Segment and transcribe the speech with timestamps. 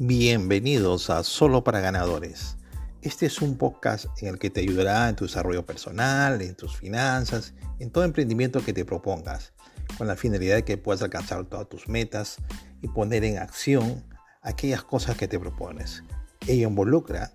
[0.00, 2.56] Bienvenidos a Solo para Ganadores.
[3.02, 6.76] Este es un podcast en el que te ayudará en tu desarrollo personal, en tus
[6.76, 9.54] finanzas, en todo emprendimiento que te propongas,
[9.96, 12.36] con la finalidad de que puedas alcanzar todas tus metas
[12.80, 14.04] y poner en acción
[14.40, 16.04] aquellas cosas que te propones.
[16.46, 17.32] Ello involucra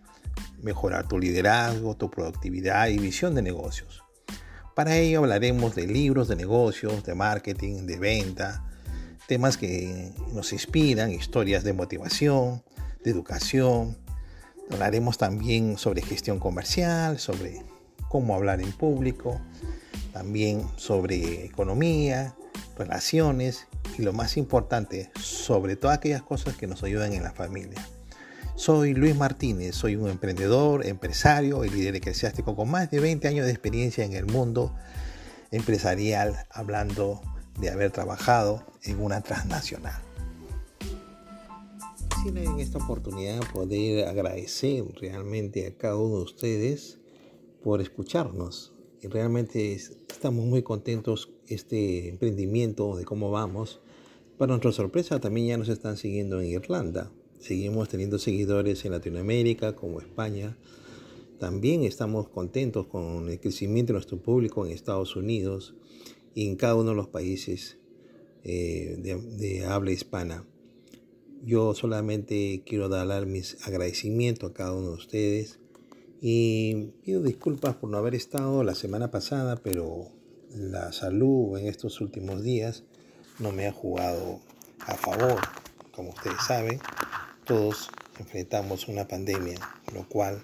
[0.62, 4.04] mejorar tu liderazgo, tu productividad y visión de negocios.
[4.74, 8.64] Para ello hablaremos de libros de negocios, de marketing, de venta,
[9.28, 12.64] temas que nos inspiran, historias de motivación,
[13.04, 13.98] de educación.
[14.72, 17.62] Hablaremos también sobre gestión comercial, sobre
[18.10, 19.40] cómo hablar en público,
[20.14, 22.36] también sobre economía,
[22.78, 23.68] relaciones
[23.98, 27.82] y lo más importante, sobre todas aquellas cosas que nos ayudan en la familia.
[28.56, 33.46] Soy Luis Martínez, soy un emprendedor, empresario y líder eclesiástico con más de 20 años
[33.46, 34.76] de experiencia en el mundo
[35.52, 37.22] empresarial, hablando
[37.60, 40.02] de haber trabajado en una transnacional.
[42.16, 47.00] Quisiera en esta oportunidad poder agradecer realmente a cada uno de ustedes
[47.64, 48.74] por escucharnos.
[49.02, 53.82] Y realmente estamos muy contentos este emprendimiento de cómo vamos.
[54.38, 57.12] Para nuestra sorpresa también ya nos están siguiendo en Irlanda.
[57.40, 60.58] Seguimos teniendo seguidores en Latinoamérica como España.
[61.40, 65.76] También estamos contentos con el crecimiento de nuestro público en Estados Unidos
[66.34, 67.78] y en cada uno de los países
[68.44, 70.46] eh, de, habla hispana.
[71.46, 75.60] Yo solamente quiero dar mis agradecimientos a cada uno de ustedes
[76.22, 80.10] y pido disculpas por no haber estado la semana pasada, pero
[80.56, 82.84] la salud en estos últimos días
[83.40, 84.40] no me ha jugado
[84.80, 85.42] a favor.
[85.92, 86.80] Como ustedes saben,
[87.46, 89.60] todos enfrentamos una pandemia,
[89.94, 90.44] lo cual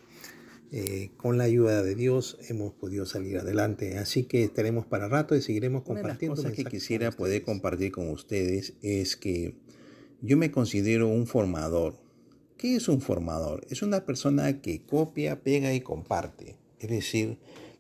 [0.72, 3.98] eh, con la ayuda de Dios hemos podido salir adelante.
[3.98, 6.34] Así que estaremos para rato y seguiremos compartiendo.
[6.34, 9.56] Una de las cosas que quisiera poder compartir con ustedes es que
[10.22, 11.96] yo me considero un formador.
[12.58, 13.66] ¿Qué es un formador?
[13.70, 16.58] Es una persona que copia, pega y comparte.
[16.80, 17.40] Es decir,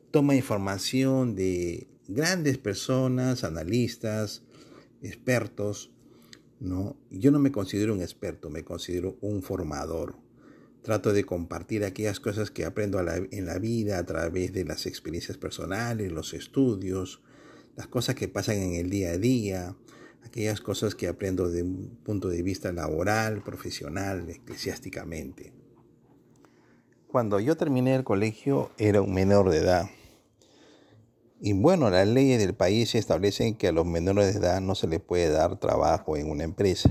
[0.09, 4.41] toma información de grandes personas, analistas,
[5.03, 5.91] expertos.
[6.59, 6.97] ¿no?
[7.11, 10.15] Yo no me considero un experto, me considero un formador
[10.81, 15.37] Trato de compartir aquellas cosas que aprendo en la vida a través de las experiencias
[15.37, 17.21] personales, los estudios,
[17.75, 19.75] las cosas que pasan en el día a día,
[20.23, 25.53] aquellas cosas que aprendo desde un punto de vista laboral, profesional, eclesiásticamente.
[27.07, 29.89] Cuando yo terminé el colegio era un menor de edad.
[31.41, 34.87] Y bueno, las leyes del país establecen que a los menores de edad no se
[34.87, 36.89] les puede dar trabajo en una empresa.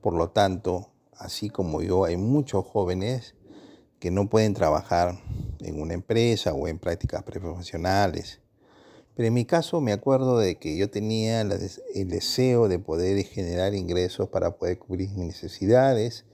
[0.00, 3.34] Por lo tanto, así como yo, hay muchos jóvenes
[3.98, 5.18] que no pueden trabajar
[5.60, 8.40] en una empresa o en prácticas profesionales.
[9.14, 13.74] Pero en mi caso me acuerdo de que yo tenía el deseo de poder generar
[13.74, 16.26] ingresos para poder cubrir mis necesidades,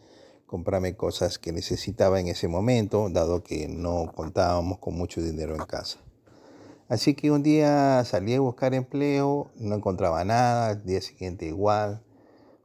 [0.46, 5.64] comprarme cosas que necesitaba en ese momento, dado que no contábamos con mucho dinero en
[5.64, 5.98] casa.
[6.88, 12.02] Así que un día salí a buscar empleo, no encontraba nada, al día siguiente igual,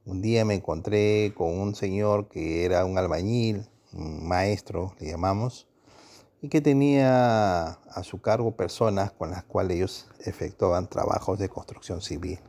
[0.07, 5.67] un día me encontré con un señor que era un albañil, un maestro, le llamamos,
[6.41, 12.01] y que tenía a su cargo personas con las cuales ellos efectuaban trabajos de construcción
[12.01, 12.39] civil.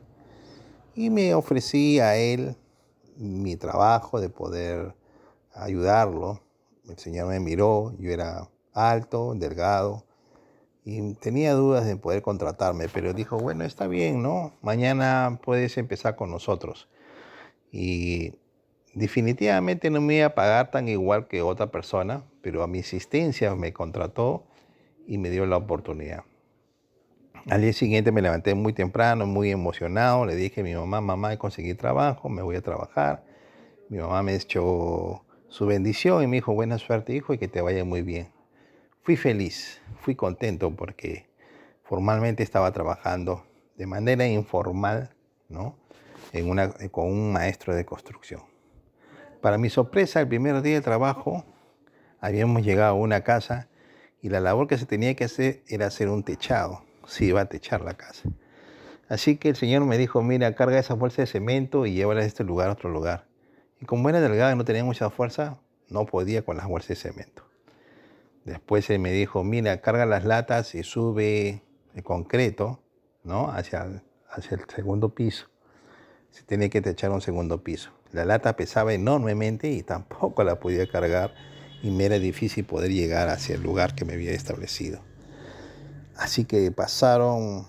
[0.95, 2.55] Y me ofrecí a él
[3.17, 4.95] mi trabajo de poder
[5.53, 6.39] ayudarlo.
[6.87, 10.05] El señor me miró, yo era alto, delgado,
[10.85, 14.53] y tenía dudas de poder contratarme, pero dijo, bueno, está bien, ¿no?
[14.61, 16.87] Mañana puedes empezar con nosotros.
[17.71, 18.33] Y
[18.93, 23.53] definitivamente no me iba a pagar tan igual que otra persona, pero a mi existencia
[23.55, 24.45] me contrató
[25.07, 26.23] y me dio la oportunidad.
[27.49, 30.25] Al día siguiente me levanté muy temprano, muy emocionado.
[30.25, 33.23] Le dije a mi mamá, mamá, he conseguido trabajo, me voy a trabajar.
[33.89, 37.61] Mi mamá me echó su bendición y me dijo, buena suerte, hijo, y que te
[37.61, 38.29] vaya muy bien.
[39.01, 41.27] Fui feliz, fui contento porque
[41.83, 43.43] formalmente estaba trabajando
[43.77, 45.15] de manera informal,
[45.47, 45.78] ¿no?
[46.91, 48.43] Con un maestro de construcción.
[49.41, 51.43] Para mi sorpresa, el primer día de trabajo,
[52.19, 53.67] habíamos llegado a una casa
[54.21, 57.45] y la labor que se tenía que hacer era hacer un techado, si iba a
[57.45, 58.29] techar la casa.
[59.07, 62.27] Así que el Señor me dijo, mira, carga esa bolsa de cemento y llévala de
[62.27, 63.25] este lugar a otro lugar.
[63.79, 66.95] Y como era delgada y no tenía mucha fuerza, no podía con las bolsas de
[66.95, 67.43] cemento.
[68.45, 71.63] Después él me dijo, mira, carga las latas y sube
[71.95, 72.83] el concreto
[73.23, 73.49] ¿no?
[73.51, 75.48] hacia, hacia el segundo piso
[76.31, 77.91] se tenía que techar un segundo piso.
[78.11, 81.33] La lata pesaba enormemente y tampoco la podía cargar
[81.81, 84.99] y me era difícil poder llegar hacia el lugar que me había establecido.
[86.15, 87.67] Así que pasaron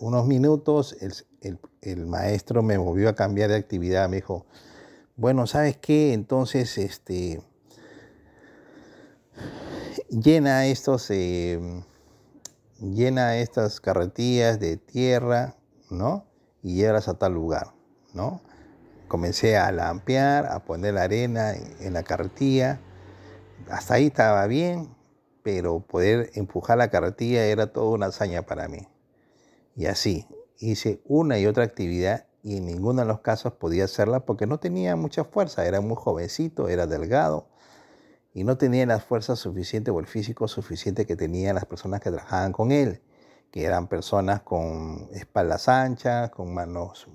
[0.00, 4.46] unos minutos, el, maestro me volvió a cambiar de actividad, me dijo,
[5.16, 6.12] bueno, ¿sabes qué?
[6.12, 7.42] Entonces, este,
[10.08, 11.82] llena estos, em,
[12.80, 15.56] llena estas carretillas de tierra,
[15.90, 16.24] ¿no?
[16.62, 17.72] Y llevarlas a tal lugar,
[18.14, 18.40] ¿no?
[19.06, 22.80] Comencé a lampear, a poner la arena en la carretilla.
[23.70, 24.94] Hasta ahí estaba bien,
[25.42, 28.88] pero poder empujar la carretilla era toda una hazaña para mí.
[29.76, 30.26] Y así,
[30.58, 34.58] hice una y otra actividad y en ninguno de los casos podía hacerla porque no
[34.58, 37.48] tenía mucha fuerza, era muy jovencito, era delgado
[38.34, 42.10] y no tenía la fuerza suficiente o el físico suficiente que tenían las personas que
[42.10, 43.00] trabajaban con él,
[43.50, 47.08] que eran personas con espaldas anchas, con manos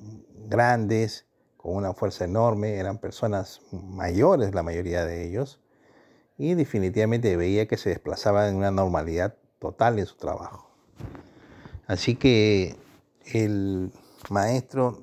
[0.48, 1.26] grandes,
[1.58, 5.60] con una fuerza enorme, eran personas mayores la mayoría de ellos,
[6.38, 10.70] y definitivamente veía que se desplazaban en una normalidad total en su trabajo.
[11.88, 12.76] Así que
[13.26, 13.92] el
[14.30, 15.00] maestro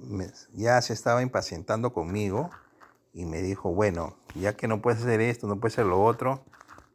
[0.52, 2.50] ya se estaba impacientando conmigo
[3.12, 6.44] y me dijo, bueno, ya que no puedes hacer esto, no puedes hacer lo otro,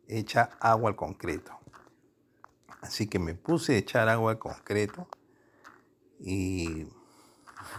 [0.07, 1.51] echa agua al concreto.
[2.85, 5.07] Así que me puse a echar agua al concreto
[6.19, 6.85] y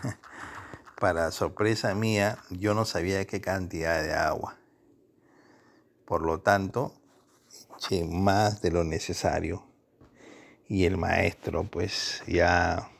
[1.00, 4.56] para sorpresa mía, yo no sabía qué cantidad de agua.
[6.04, 6.92] Por lo tanto,
[7.76, 9.64] eché más de lo necesario.
[10.68, 12.90] Y el maestro, pues ya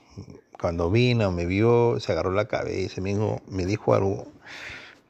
[0.61, 4.29] cuando vino, me vio, se agarró la cabeza, me dijo, me dijo algo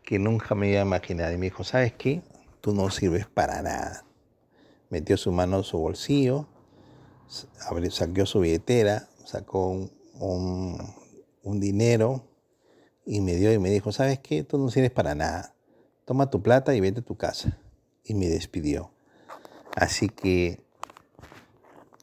[0.02, 1.31] que nunca me iba a imaginar.
[1.34, 2.22] Y me dijo, ¿sabes qué?
[2.62, 4.04] Tú no sirves para nada.
[4.88, 6.46] Metió su mano en su bolsillo,
[7.28, 10.94] sacó su billetera, sacó un,
[11.43, 12.25] un dinero
[13.05, 14.43] y me dio y me dijo, ¿sabes qué?
[14.43, 15.55] Tú no sirves para nada.
[16.05, 17.58] Toma tu plata y vete a tu casa.
[18.05, 18.90] Y me despidió.
[19.75, 20.64] Así que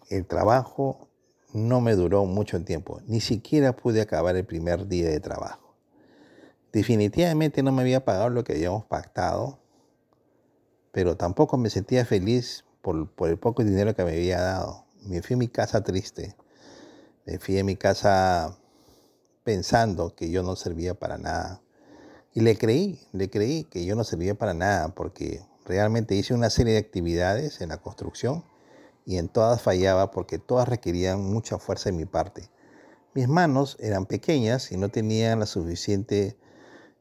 [0.09, 1.07] el trabajo
[1.53, 3.01] no me duró mucho tiempo.
[3.05, 5.75] Ni siquiera pude acabar el primer día de trabajo.
[6.71, 9.59] Definitivamente no me había pagado lo que habíamos pactado,
[10.91, 14.82] pero tampoco me sentía feliz por, el poco dinero que me había dado.
[15.05, 16.35] Me fui a mi casa triste.
[17.25, 18.57] Me fui a mi casa
[19.43, 21.61] pensando que yo no servía para nada.
[22.33, 26.49] Y le creí, le creí que yo no servía para nada porque realmente hice una
[26.49, 28.43] serie de actividades en la construcción
[29.05, 32.49] y en todas fallaba porque todas requerían mucha fuerza de mi parte.
[33.13, 36.37] Mis manos eran pequeñas y no tenían la suficiente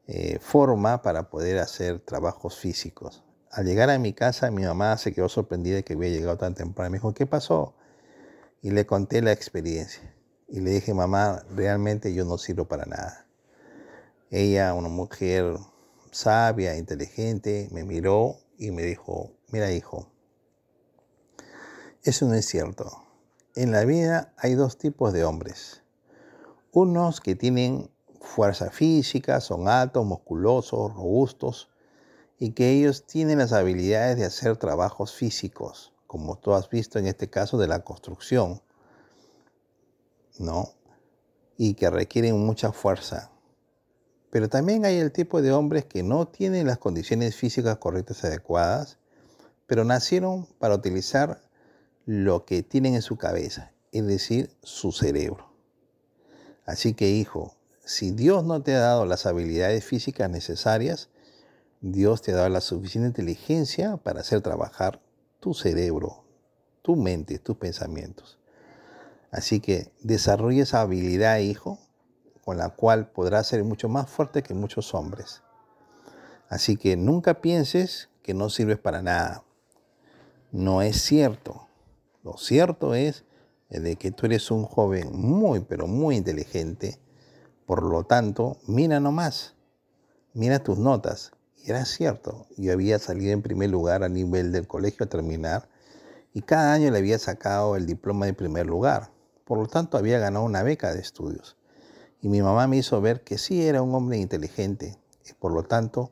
[0.07, 3.23] eh, forma para poder hacer trabajos físicos.
[3.49, 6.53] Al llegar a mi casa, mi mamá se quedó sorprendida de que había llegado tan
[6.53, 6.91] temprano.
[6.91, 7.75] Me dijo, ¿qué pasó?
[8.63, 10.15] Y le conté la experiencia.
[10.47, 13.27] Y le dije, mamá, realmente yo no sirvo para nada.
[14.31, 15.57] Ella, una mujer
[16.11, 20.11] sabia, inteligente, me miró y me dijo, mira hijo,
[22.03, 22.91] eso no es cierto.
[23.55, 25.83] En la vida hay dos tipos de hombres.
[26.71, 31.69] Unos que tienen fuerza física, son altos, musculosos, robustos
[32.39, 37.07] y que ellos tienen las habilidades de hacer trabajos físicos, como tú has visto en
[37.07, 38.61] este caso de la construcción,
[40.37, 40.69] ¿no?
[41.57, 43.31] Y que requieren mucha fuerza.
[44.29, 48.99] Pero también hay el tipo de hombres que no tienen las condiciones físicas correctas adecuadas,
[49.65, 51.41] pero nacieron para utilizar
[52.05, 55.49] lo que tienen en su cabeza, es decir, su cerebro.
[56.67, 61.09] Así que hijo, si Dios no te ha dado las habilidades físicas necesarias,
[61.81, 65.01] Dios te ha dado la suficiente inteligencia para hacer trabajar
[65.43, 66.23] tu cerebro,
[66.81, 68.39] tu mente, tus pensamientos.
[69.29, 71.79] Así que desarrolla esa habilidad, hijo,
[72.45, 75.43] con la cual podrás ser mucho más fuerte que muchos hombres.
[76.47, 79.43] Así que nunca pienses que no sirves para nada.
[80.53, 81.67] No es cierto.
[82.23, 83.25] Lo cierto es
[83.67, 87.03] de que tú eres un joven muy, pero muy inteligente
[87.65, 89.55] por lo tanto, mira nomás,
[90.33, 91.31] mira tus notas.
[91.63, 95.69] Y era cierto, yo había salido en primer lugar a nivel del colegio a terminar
[96.33, 99.11] y cada año le había sacado el diploma de primer lugar.
[99.45, 101.55] Por lo tanto, había ganado una beca de estudios.
[102.21, 105.63] Y mi mamá me hizo ver que sí era un hombre inteligente y por lo
[105.63, 106.11] tanto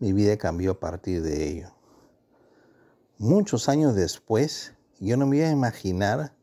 [0.00, 1.74] mi vida cambió a partir de ello.
[3.16, 6.34] Muchos años después, yo no me iba a imaginar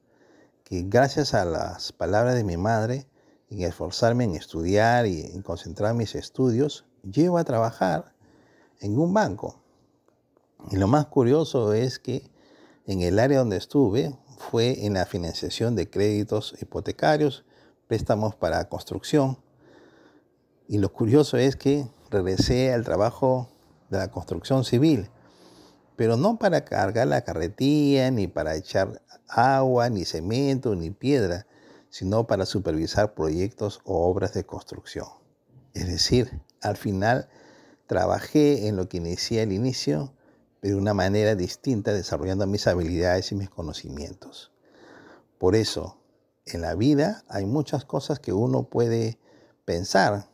[0.63, 3.07] que gracias a las palabras de mi madre,
[3.49, 8.16] en esforzarme en estudiar y en concentrar mis estudios, llego a trabajar
[8.79, 9.61] en un banco.
[10.71, 12.29] Y lo más curioso es que
[12.85, 17.45] en el área donde estuve fue en la financiación de créditos hipotecarios,
[17.87, 19.37] préstamos para construcción.
[20.67, 23.49] Y lo curioso es que regresé al trabajo
[23.89, 25.09] de la construcción civil,
[25.95, 31.47] pero no para cargar la carretilla, ni para echar agua, ni cemento, ni piedra,
[31.89, 35.07] sino para supervisar proyectos o obras de construcción.
[35.73, 37.29] Es decir, al final
[37.87, 40.13] trabajé en lo que inicié al inicio,
[40.59, 44.51] pero de una manera distinta, desarrollando mis habilidades y mis conocimientos.
[45.37, 45.97] Por eso,
[46.45, 49.17] en la vida hay muchas cosas que uno puede
[49.65, 50.29] pensar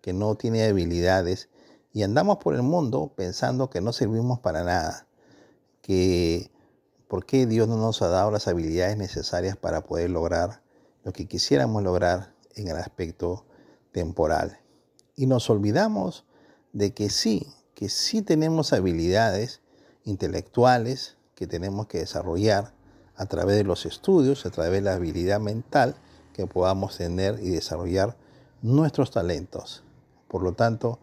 [0.00, 1.48] que no tiene habilidades
[1.92, 5.06] y andamos por el mundo pensando que no servimos para nada,
[5.80, 6.50] que
[7.08, 10.62] por qué Dios no nos ha dado las habilidades necesarias para poder lograr
[11.04, 13.44] lo que quisiéramos lograr en el aspecto
[13.92, 14.58] temporal.
[15.14, 16.24] Y nos olvidamos
[16.72, 19.60] de que sí, que sí tenemos habilidades
[20.04, 22.72] intelectuales que tenemos que desarrollar
[23.16, 25.96] a través de los estudios, a través de la habilidad mental
[26.32, 28.16] que podamos tener y desarrollar
[28.62, 29.82] nuestros talentos.
[30.28, 30.98] Por lo tanto,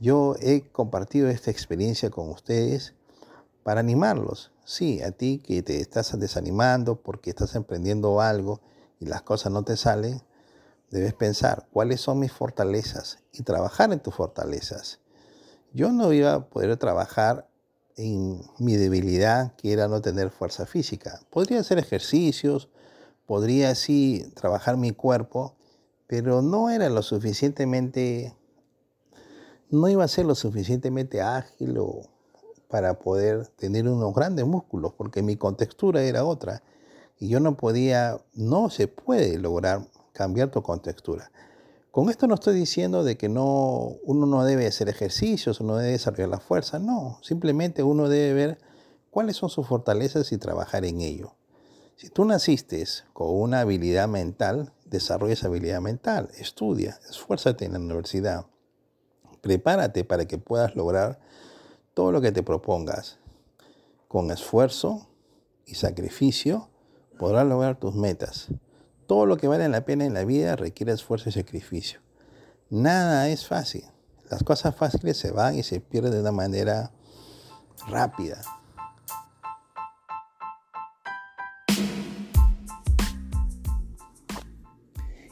[0.00, 2.94] yo he compartido esta experiencia con ustedes
[3.62, 4.50] para animarlos.
[4.64, 8.60] Sí, a ti que te estás desanimando porque estás emprendiendo algo
[8.98, 10.22] y las cosas no te salen,
[10.90, 15.00] debes pensar cuáles son mis fortalezas y trabajar en tus fortalezas.
[15.74, 17.48] Yo no iba a poder trabajar
[17.96, 21.20] en mi debilidad, que era no tener fuerza física.
[21.30, 22.68] Podría hacer ejercicios,
[23.26, 25.56] podría así trabajar mi cuerpo,
[26.06, 28.36] pero no era lo suficientemente,
[29.68, 31.76] no iba a ser lo suficientemente ágil
[32.68, 36.62] para poder tener unos grandes músculos, porque mi contextura era otra.
[37.18, 41.32] Y yo no podía, no se puede lograr cambiar tu contextura.
[41.94, 45.92] Con esto no estoy diciendo de que no, uno no debe hacer ejercicios, uno debe
[45.92, 48.58] desarrollar la fuerza, no, simplemente uno debe ver
[49.10, 51.36] cuáles son sus fortalezas y trabajar en ello.
[51.94, 57.78] Si tú naciste con una habilidad mental, desarrolla esa habilidad mental, estudia, esfuérzate en la
[57.78, 58.46] universidad,
[59.40, 61.20] prepárate para que puedas lograr
[61.94, 63.20] todo lo que te propongas.
[64.08, 65.06] Con esfuerzo
[65.64, 66.70] y sacrificio
[67.20, 68.48] podrás lograr tus metas.
[69.06, 72.00] Todo lo que vale la pena en la vida requiere esfuerzo y sacrificio.
[72.70, 73.84] Nada es fácil.
[74.30, 76.90] Las cosas fáciles se van y se pierden de una manera
[77.88, 78.40] rápida.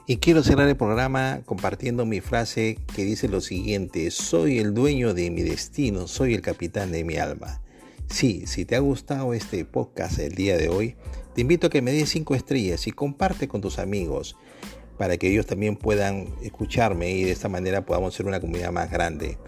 [0.07, 5.15] Y quiero cerrar el programa compartiendo mi frase que dice lo siguiente, soy el dueño
[5.15, 7.61] de mi destino, soy el capitán de mi alma.
[8.09, 10.97] Sí, si te ha gustado este podcast el día de hoy,
[11.35, 14.37] te invito a que me des 5 estrellas y comparte con tus amigos
[14.99, 18.91] para que ellos también puedan escucharme y de esta manera podamos ser una comunidad más
[18.91, 19.39] grande.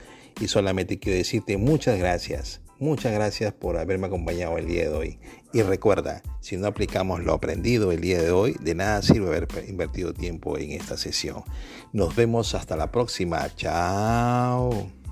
[0.41, 5.19] Y solamente quiero decirte muchas gracias, muchas gracias por haberme acompañado el día de hoy.
[5.53, 9.47] Y recuerda, si no aplicamos lo aprendido el día de hoy, de nada sirve haber
[9.69, 11.45] invertido tiempo en esta sesión.
[11.93, 13.55] Nos vemos hasta la próxima.
[13.55, 15.04] Chao.